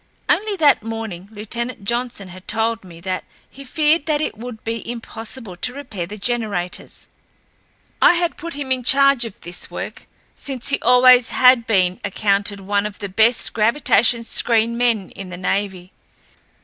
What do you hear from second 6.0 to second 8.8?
the generators. I had put him